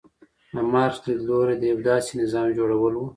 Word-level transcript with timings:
د 0.53 0.57
مارکس 0.71 0.99
لیدلوری 1.05 1.55
د 1.59 1.63
یو 1.71 1.79
داسې 1.89 2.11
نظام 2.21 2.47
جوړول 2.57 2.93
و. 2.97 3.01